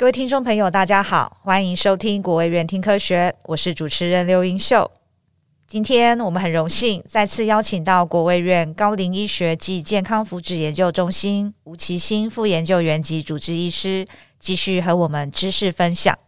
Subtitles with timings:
[0.00, 4.90] 各位听众朋友，大家好，欢迎收听国卫院听科学，我是主持人刘英秀。
[5.66, 14.06] 今天我们很荣幸再次邀请到国卫院高龄医学暨健康福祉研究中心吴奇新副研究员及主治医师，
[14.38, 16.18] 继续和我们知识分享。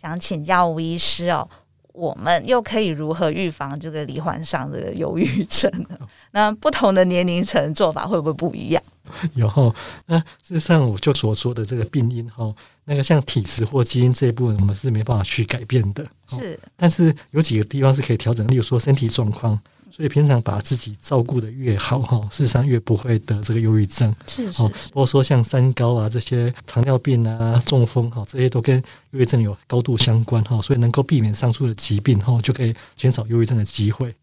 [0.00, 1.48] 想请教吴医师哦。
[1.96, 5.98] 我们又可以如何预防这个罹患上这个忧郁症呢？
[6.30, 8.82] 那不同的年龄层做法会不会不一样？
[9.34, 9.74] 有哈，
[10.06, 12.54] 那事实上我就所说的这个病因哈，
[12.84, 16.06] 那个像体质或基因这一部分，我们是没办法去改变的。
[16.26, 19.58] 是，但是有几个地方是可以调整，例如说身体状况。
[19.90, 24.14] 所以平常把自己照顾得越好哈，事实上越不会得这个忧郁症。
[24.26, 28.76] 是是，包括说像三高啊这些糖尿病啊、中风哈，这些都跟
[29.12, 30.60] 忧郁症有高度相关哈。
[30.60, 34.14] 所以能够避免上述的疾病哈，就可以减少忧郁症的机会。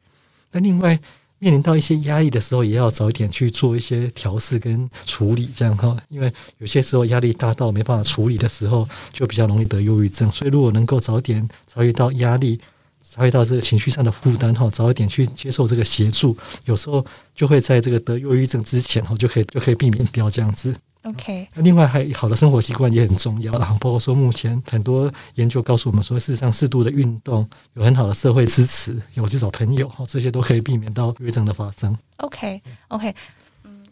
[0.52, 1.00] 那另外
[1.40, 5.98] 面临到一些压力的时候，也要早一点去做一些调试跟处理，这样哈。
[6.10, 10.32] 因为有些时候压力大到没办法处理的时候，就比较容易得忧郁症。
[10.32, 12.60] 所以如果能够早点察觉到压力。
[13.04, 20.76] 察觉到这个情绪上的负担哈，早一点去接受这个协助，有时候就会在这个得忧郁症之前哈，就可以就可以避免掉这样子。
[21.04, 31.96] OK，那另外还好的生活习惯也很重要，然后包括说目前很多研究告诉我们说，事实上适度的运动有很好的社会支持，有这种朋友哈，这些都可以避免到忧郁症的发生。
[32.18, 33.14] OK，OK。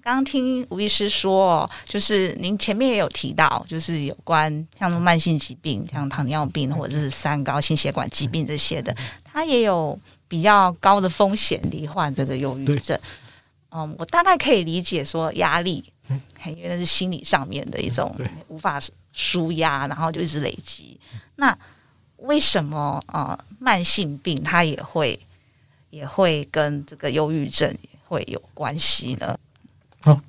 [0.04, 13.00] 刚刚听吴医师说，就是您前面也有提到，就是有关像慢性疾病，像糖尿病或者是三高、心血管疾病这些的，它也有比较高的风险罹患这个忧郁症。
[13.70, 15.84] 嗯，我大概可以理解说压力，
[16.46, 18.14] 因为那是心理上面的一种
[18.48, 18.82] 无法
[19.14, 21.00] 舒压，然后就一直累积。
[21.36, 21.56] 那
[22.18, 25.20] 为什么呃慢性病它也会
[25.92, 27.72] 也会跟这个忧郁症
[28.08, 29.38] 会有关系呢？
[30.02, 30.20] 好，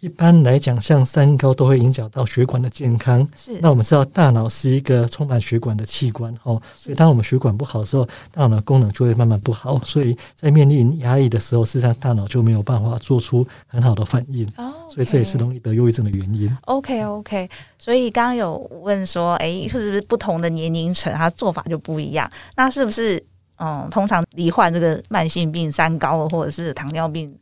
[0.00, 3.26] 一般来讲，像三高都会影响到血管的健康。
[3.36, 9.78] 是，那我们知道大脑是一个充满血管的器官，哦，所以当我们血管不好的时候，大脑功能就会慢慢不好。
[9.80, 14.46] 所以在面临压力的时候，事实上大脑就没有办法做出很好的反应。
[14.58, 16.54] 哦所以这也是容易得忧郁症的原因。
[16.66, 17.48] OK，OK。
[17.78, 22.30] 所以刚刚有问说，哎，是不是不同的年龄层，他做法就不一样？
[22.54, 23.20] 那是不是，
[23.56, 27.34] 嗯，通常罹患这个慢性病、三高或者是糖尿病？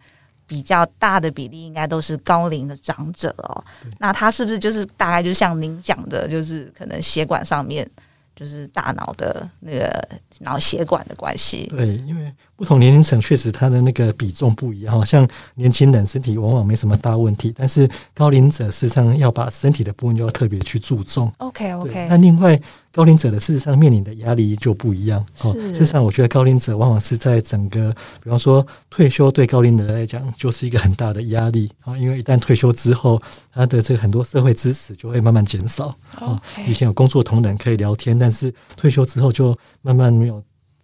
[0.46, 3.64] 比较大的比例应该都是高龄的长者哦，
[3.98, 7.88] 那他是不是就是大概就像您讲的，就是可能血管上面
[8.34, 10.08] 就是大脑的那个
[10.40, 11.66] 脑血管的关系？
[11.76, 21.32] 对，因为不同年龄层确实他的那个比重不一样，好像年轻人身体往往没什么大问题，但是高龄者事实上要把身体的部分就要特别去注重。
[21.38, 22.56] OK OK，那另外。
[22.94, 25.24] 高龄者的事实上面临的压力就不一样。
[25.44, 27.90] 哦，事实上，我觉得高龄者往往是在整个，
[28.22, 33.18] 比方说退休对高龄者来讲就是一个很大的压力啊，因为一旦退休之后，
[33.50, 35.86] 他的这个很多社会支持就会慢慢减少
[36.16, 36.38] 啊。
[36.66, 40.42] 以前有工作同仁可以聊天，但是退休之后就慢慢没有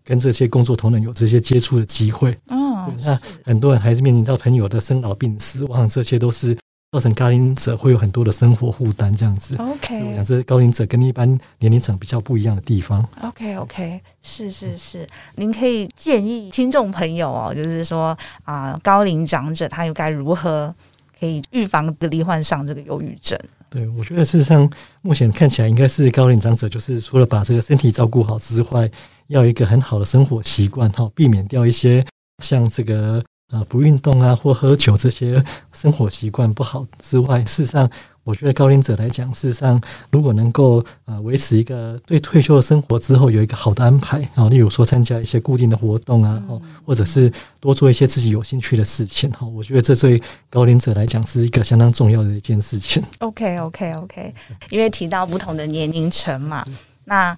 [0.08, 2.30] 跟这些工作同仁有这些接触的机会。
[2.48, 6.56] 哦，那很多人还是面临到朋友的生老病死，往往这些都是。
[6.90, 9.54] 造成高龄者会有很多的生活负担，这样子。
[9.56, 13.06] OK，我想这是高龄者跟一般年龄层比较不一样的地方。
[13.20, 20.74] OK，OK，okay, okay, 是是是，您可以建议听众朋友哦，就是说啊、呃，高龄长者他又该如何
[21.18, 23.38] 可以预防隔离患上这个忧郁症？
[23.70, 24.70] 对，我觉得事实上
[25.02, 28.90] 目前看起来应该是高龄长者，就是除了把这个身体照顾好之外，
[29.26, 32.04] 要有一个很好的生活习惯哈，避免掉一些
[32.42, 33.24] 像这个。
[33.50, 35.42] 啊，不运动啊，或喝酒这些
[35.72, 37.90] 生活习惯不好之外，事实上，
[38.28, 39.80] 我觉得高龄者来讲，事实上，
[40.10, 46.42] 如果能够啊维持一个对退休的生活之后有一个好的安排啊，例如说参加一些固定的活动啊，
[46.84, 53.02] 或者是多做一些自己有兴趣的事情哈，我觉得这对高龄者来讲是一个相当重要的一件事情。
[53.20, 54.34] OK，OK，OK，
[54.68, 56.62] 因为提到不同的年龄层嘛，
[57.06, 57.34] 那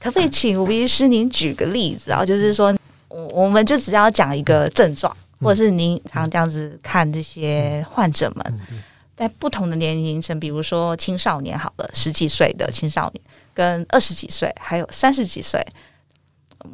[0.00, 2.26] 可不可以请吴医师您举个例子啊？
[2.26, 2.76] 就是说，
[3.06, 5.16] 我我们就只要讲一个症状。
[5.38, 8.60] 或者是您常这样子看这些患者们，
[9.16, 13.24] 在不同的年龄层，比如说青少年好了，十几岁的青少年，
[13.54, 15.66] 跟二十几岁，还有三十几岁，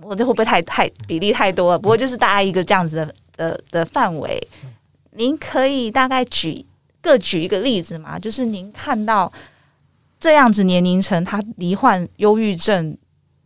[0.01, 1.79] 我这会不会太太比例太多了？
[1.79, 4.45] 不过就是大概一个这样子的的的范围，
[5.13, 6.67] 您可以大概举
[7.01, 8.19] 各举一个例子吗？
[8.19, 9.33] 就是您看到
[10.19, 12.97] 这样子年龄层他罹患忧郁症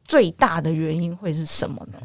[0.07, 1.99] 最大的原因会是什么呢？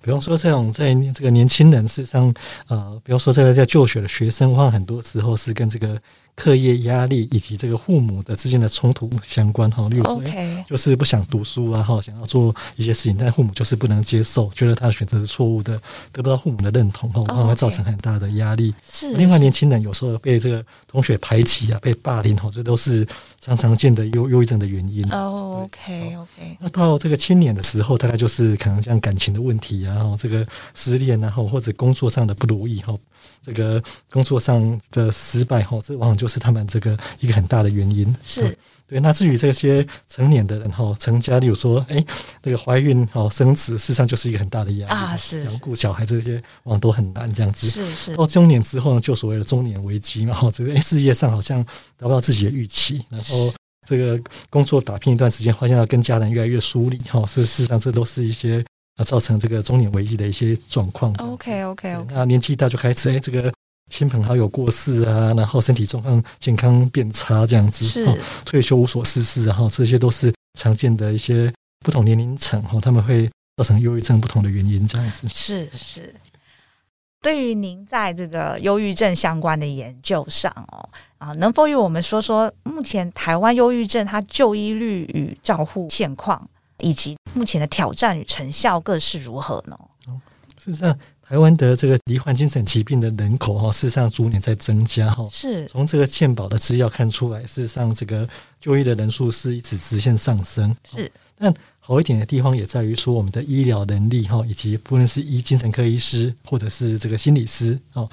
[0.00, 2.34] 比方说，这种在这个年轻人事实上，
[2.68, 5.98] 呃，比方说这个在就学的学生，话很多时候是跟这个
[6.36, 9.88] 课业压力以及这个父母的之间的冲突相关哈。
[9.88, 10.22] 例如说.
[10.68, 18.74] 就是不想读书啊，哈，想要做一些事情，但父母就是不能接受，觉得他的选择是错误的，得不到父母的认同，哈，往往会造成很大的压力。
[18.90, 19.12] 是。
[19.14, 23.06] 另外，年轻人有时候被这个同学排挤啊，被霸凌，哈，这都是
[23.40, 25.04] 常常见的忧忧郁症的原因。
[25.12, 26.56] 哦，OK，OK。
[26.60, 32.96] 那到这个青年的时候，大概就是可能像感情的问题啊，然后这个失恋啊，或者工作上的不如意，哈。
[33.42, 38.14] 这个工作上的失败，哈，这往往就是他们这个一个很大的原因。
[38.22, 38.56] 是
[38.86, 39.00] 对。
[39.00, 42.04] 那至于这些成年的人，哈，成家，例如说，哎，
[42.42, 45.16] 那个怀孕，哦，生子，事实上就是一个很大的压力啊。
[45.16, 45.44] 是。
[45.44, 46.34] 养顾小孩这些，
[46.64, 47.68] 往往都很难这样子。
[47.68, 48.16] 是是。
[48.16, 51.64] 到中年之后呢，就所谓的中年危机嘛，哈，这个事业上好像
[51.96, 53.52] 达不到自己的预期，然后
[53.86, 58.64] 这个工作打拼一段时间，发现要跟家人越来越疏离，哈，事实上这都是一些。
[58.96, 61.12] 啊，造成这个中年危机的一些状况。
[61.14, 62.14] OK OK OK。
[62.14, 63.52] 那年纪大就开始，哎，这个
[63.90, 67.84] 亲朋好友过世啊，然后身体状况健康变差这样子。
[67.84, 68.20] 是。
[68.44, 75.28] 退休无所事事，然后这些都是常见的一些不同年龄层哈，他们会造成忧郁症不同的原因这样子。
[75.28, 76.14] 是是。
[77.22, 80.88] 对于您在这个忧郁症相关的研究上哦，
[81.18, 86.48] 啊，能否与我们说说目前台湾忧郁症它就医率与照护现况？
[86.78, 89.78] 以及目前的挑战与成效各是如何呢？
[90.58, 95.26] 事实上，台湾的这个罹患精神疾病的人口哈，事实上逐年在增加哈。
[95.30, 95.66] 是。
[95.66, 98.28] 从这个健保的资料看出来，事实上这个
[98.60, 100.76] 就医的人数是一直直线上升。
[100.88, 101.10] 是。
[101.36, 108.08] 但好一点的地方也在于说，我们的医疗能力哈，以及不论是医精神科医师或者是这个心理师哦，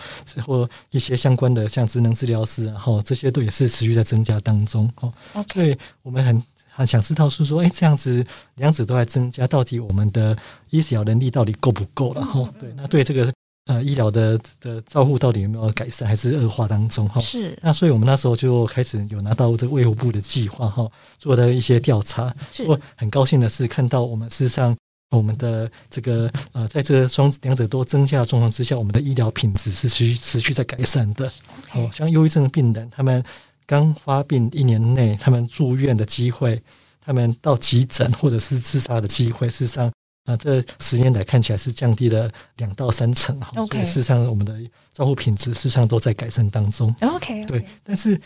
[0.45, 5.13] 或一些相关的像职能治疗师，然后这些都也是持续在增加当中哦。
[5.33, 5.53] OK。
[5.53, 6.41] 所以我们很。
[6.81, 8.25] 很想知道是说，哎，这样子
[8.55, 10.37] 两者都在增加，到底我们的
[10.69, 12.25] 医疗能力到底够不够了？
[12.25, 13.31] 哈，对，那对这个
[13.67, 17.07] 呃医疗的的照护到底有没有改善，还是恶化当中？
[17.07, 17.57] 哈，是。
[17.61, 22.35] 那所以我们那时候就开始有拿到这个卫福部的计划，哈，做了一些调查。
[22.51, 22.63] 是。
[22.65, 24.75] 我很高兴的是，看到我们事实上
[25.11, 31.31] 我们的这个呃，在这个双两者都增加的状况之下，我们的医疗品质是持续持续在改善的。
[31.73, 33.23] 哦，像忧郁症的病人，他们。
[33.71, 36.61] 刚发病一年内，他们住院的机会，
[36.99, 39.89] 他们到急诊或者是自杀的机会，事实上
[40.25, 43.49] 啊，这十年来看起来是降低了两到三成哈。
[43.55, 44.59] OK，事实上我们的
[44.91, 46.93] 照护品质事实上都在改善当中。
[47.01, 48.19] OK，对，但是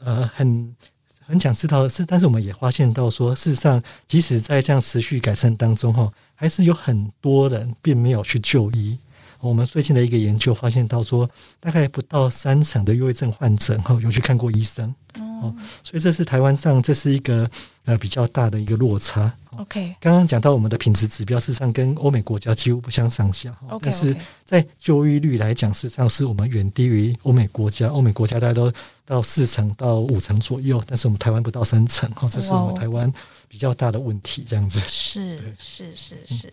[0.00, 0.76] 呃，很
[1.24, 8.98] 很想知道的是，但是我们也发现到说，事实上即使在这样持续改善当中哈，还是有很多人并没有去就医。
[9.40, 11.28] 我们最近的一个研究发现到说，
[11.58, 17.50] 大概不到三成的忧郁症患者哈有去看过医生，哦，所以这是台湾上这是一个
[17.86, 19.32] 呃比较大的一个落差。
[19.56, 23.54] OK，刚刚讲到我们的品质指标，事实上跟欧美国家几乎不相上下。
[23.68, 24.14] OK，但是
[24.44, 27.88] 在就医率来讲，事实上是我们远低于欧美国家。
[27.88, 28.70] 欧美国家大家都
[29.06, 33.10] 到四成到五成左右，但是我们台湾不到三成，哈，这是我们台湾
[33.48, 34.44] 比较大的问题。
[34.46, 36.52] 这样子是是是是。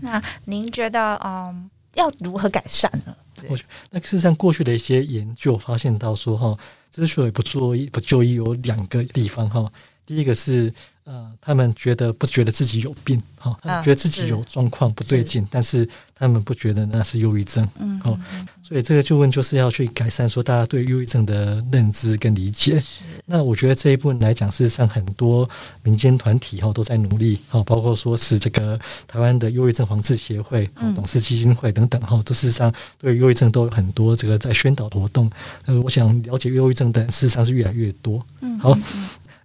[0.00, 1.68] 那您觉得嗯？
[1.94, 3.14] 要如何改善呢？
[3.48, 6.56] 我觉得那事实上，过去的一些研究发现到说，哈，
[6.90, 9.72] 之所以不做不就医，有两个地方，哈。
[10.04, 10.72] 第一个是，
[11.04, 18.18] 呃，他们觉得不觉得自己有病，哈，觉得自己有状况不对劲，但是他们不觉得那是忧郁症，嗯，哦，
[18.62, 22.82] 所以这个就问就是要去改善说大家对忧郁症的认知跟理解。
[23.24, 25.48] 那我觉得这一部分来讲，事实上很多
[25.82, 35.30] 民间团体哈都在努力，哈，包括说是这个台湾的忧郁症防治协会、董事基金会等等，哈，这事实上对忧郁症都有很多这个在宣导活动。
[35.66, 38.24] 呃，我想了解忧郁症的人事实上是越来越多。
[38.40, 38.76] 嗯，好。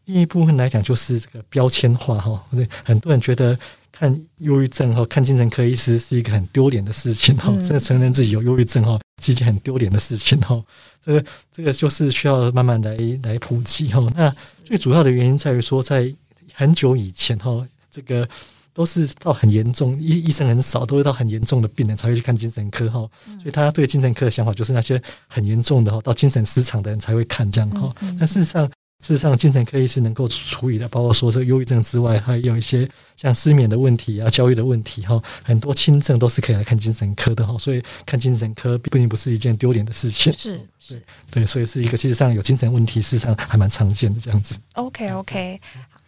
[0.08, 3.58] 另一部分来讲，就是这个标签化哈，对，很多人觉得
[3.92, 10.64] 看忧郁症哈，看精神科医师是一个很丢脸的事情哈，甚至承认自己有忧郁症哈，是一件很丢脸的事情哈。
[11.04, 14.02] 这个这个就是需要慢慢来来普及哈。
[14.16, 14.34] 那
[14.64, 16.10] 最主要的原因在于说，在
[16.54, 18.28] 很久以前哈，这个
[18.74, 23.00] 都是到很严重，医医生很少，都会到很严重的病人才会去看精神科哈。
[23.26, 27.94] 所以大家对精神科的想法就是那些很严重的哈，到精神失常的人才会看这样哈。
[28.18, 28.70] 但事实上，
[29.02, 37.56] 事实上，精神科医师能够处理的，包括说这个忧郁症之外，还有一些像失眠的问题啊、焦虑的问题哈，很多轻症都是可以来看精神科的哈。
[37.60, 40.34] 所以看精神科并不是一件丢脸的事情。
[40.34, 44.60] 是是对，所以是一个其实上有精神问题，事实上还蛮常见的这样子。
[44.74, 45.62] OK OK，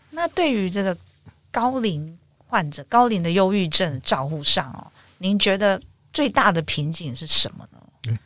[0.10, 0.98] 那对于这个
[1.52, 2.18] 高龄
[2.48, 5.80] 患者、高龄的忧郁症照护上哦，您觉得
[6.12, 7.80] 最大的瓶颈是什么呢？
[8.02, 8.18] 对，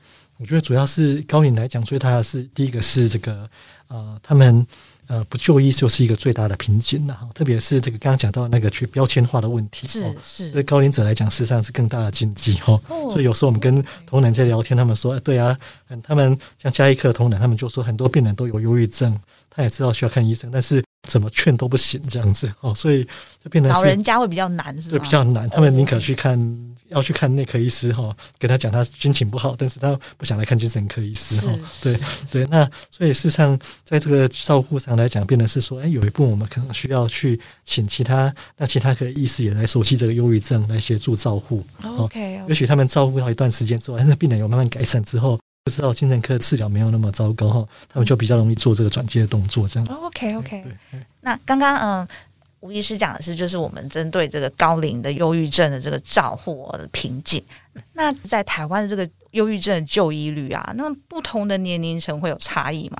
[0.43, 3.50] 我觉得主要是高龄来讲，最大的是第一个是这个。
[3.88, 4.65] 呃，他们
[5.07, 7.17] 呃，不就医就是一个最大的瓶颈了。
[7.33, 12.77] 特别是这个刚刚讲到那个去标签化的问题，是是，对高龄者来讲，事实上是更大的禁忌哈。
[13.09, 15.57] 所以有时候我们跟同仁在聊天，他们说，对啊，
[16.03, 19.17] 他们像加医科同仁，他们就说很多病人都有忧郁症，
[19.50, 20.83] 他也知道需要看医生，但是。
[21.09, 23.03] 怎么劝都不行，这样子哦，所以
[23.43, 24.91] 就变成老人家会比较难，是吧？
[24.91, 25.50] 对，比较难。
[25.50, 26.39] 他们宁可去看，
[26.93, 31.53] 要去看内科医师哈，跟他讲他心情不好，但是他不想来看精神科医师哈。
[31.81, 32.00] 对
[32.31, 41.65] 对，那所以事实上，在这个照护上来讲，变得是说，哎，有一部分我们可能需要去请其他，那其他科医师也来熟悉这个忧郁症，来协助照护。
[41.97, 45.39] OK，也许他们照顾到一段时间之后，那病人有慢慢改善之后。
[45.65, 49.93] 不知道精神科治疗没有那么糟糕哈，他们就比较容易做这个转接的动作，这样子。
[49.93, 50.62] OK OK。
[51.21, 52.07] 那刚刚嗯，
[52.63, 57.43] 吴医师讲的是，就是我们针对这个高龄的忧郁症的这个照护的瓶颈。
[57.91, 62.98] 那在台湾的这个忧郁症的就医率啊，那么不同的年龄层会有差异吗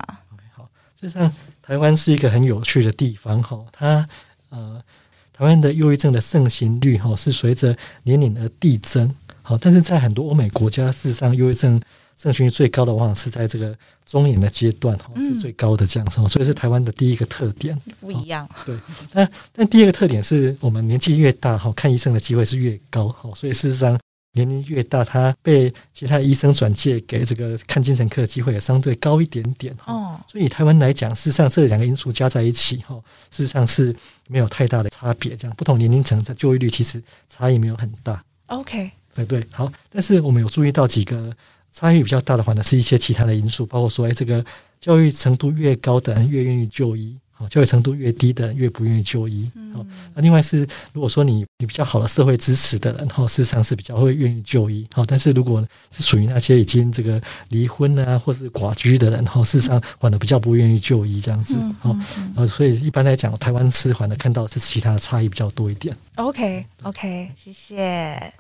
[0.54, 4.06] 好，实际上台湾是一个很有趣的地方哈，它
[4.50, 4.84] 呃，
[5.32, 11.80] 台湾的忧郁症的盛行率哈是随着年龄而递增，好，但是在很多欧美国家，事实上忧郁症。
[12.16, 17.76] 盛行率最高的往往是在这个中年的阶段，哈，是最高的这样子，所以是台湾的第一个特点。
[18.00, 18.80] 不一样，对。
[19.14, 24.00] 那但第二个特点是我们年纪越大，哈，看医生的机会是越高，哈，所以事实上
[24.34, 29.76] 年龄越大，他被其他医生转介给这个看精神科的机会也相对高一点点。
[29.88, 32.96] 哦，所以台湾来讲，事实上这两个因素加在一起，哈，
[33.32, 33.94] 事实上是
[34.28, 35.36] 没有太大的差别。
[35.36, 38.24] 这样不同年龄层在就业率其实差异没有很大。
[38.48, 39.72] OK，对对，好。
[39.92, 41.34] 但是我们有注意到几个。
[41.76, 44.46] 差异比较大的话呢，是一些其他的因素，包括说，哎，这个
[44.80, 49.50] 教育程度越高的人越愿意就医，好，教育程度越低的人越不愿意就医。
[49.74, 54.88] 好，那另外是，如果说你你比较好的社会支持的人，哈，事实上是比较会愿意就医。
[54.94, 61.58] 好，但是如果是属于那些已经这个离婚啊，或是寡居的人，哈，事实上反而比较不愿意就医这样子。
[61.80, 61.98] 好，
[62.36, 65.98] 呃，所以一般来讲，台湾是反而看到是其他的差异比较多一点。
[66.18, 68.32] OK OK，谢谢。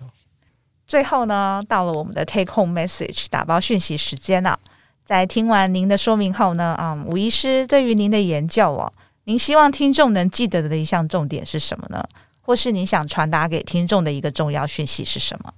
[0.85, 4.59] 最后呢，到了我们的 take home message 打包讯息时间了，
[5.05, 8.91] 在听完您的说明后呢，啊，吴医师对于您的研究哦，
[9.23, 12.03] 您希望听众能记得的一项重点是什么呢？
[12.41, 15.53] 或是您想传达给听众的一个重要讯息是什么？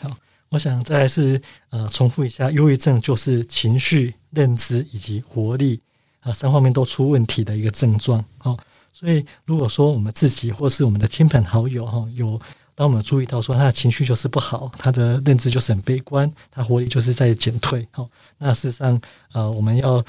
[0.00, 0.10] 好，
[0.50, 5.80] 我想再来是呃，重复一下，忧郁症就是情绪、认知以及活力
[6.20, 8.24] 啊三方面都出问题的一个症状。
[8.38, 8.56] 好，
[8.92, 12.40] 所以如果说我们自己或是我们的亲朋好友哈有。
[12.78, 18.08] 当我们注意到说他的情绪就是不好，他的认知就是很悲观，他活力就是在减退，好，
[18.38, 19.00] 那事实上，
[19.32, 20.04] 呃，我们要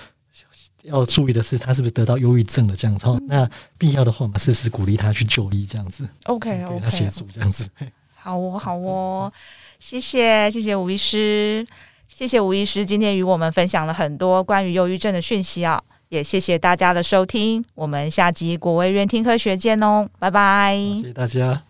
[0.83, 3.07] 要注意的是，他是不是得到忧郁症了这样子？
[3.07, 3.49] 嗯、那
[3.79, 6.07] 必要的话，我们试试鼓励他去就医这样子。
[6.25, 7.67] OK OK，给他协助这样子。
[8.13, 9.33] 好哦，好哦，
[9.79, 11.65] 谢谢谢谢吴医师，
[12.05, 21.63] 谢谢吴医师今天与我们分享了很多关于忧郁症的讯息啊，也谢谢大家的收听，我们下集国卫院听科学见哦，拜拜，谢谢大家。